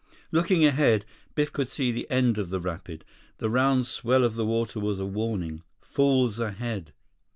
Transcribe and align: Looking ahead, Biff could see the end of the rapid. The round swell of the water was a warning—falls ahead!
Looking 0.31 0.65
ahead, 0.65 1.05
Biff 1.35 1.53
could 1.53 1.67
see 1.67 1.91
the 1.91 2.09
end 2.09 2.39
of 2.39 2.49
the 2.49 2.59
rapid. 2.59 3.05
The 3.37 3.51
round 3.51 3.85
swell 3.85 4.23
of 4.23 4.33
the 4.33 4.47
water 4.47 4.79
was 4.79 4.97
a 4.97 5.05
warning—falls 5.05 6.39
ahead! 6.39 6.93